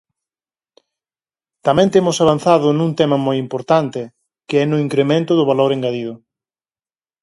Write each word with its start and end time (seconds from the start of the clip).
Tamén 1.65 1.87
temos 1.95 2.17
avanzado 2.23 2.67
nun 2.71 2.91
tema 2.99 3.17
moi 3.25 3.37
importante, 3.45 4.01
que 4.47 4.55
é 4.63 4.65
no 4.67 4.81
incremento 4.85 5.31
do 5.35 5.47
valor 5.51 5.69
engadido. 5.77 6.13